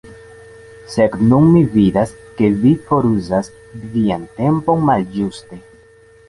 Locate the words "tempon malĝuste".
4.41-5.63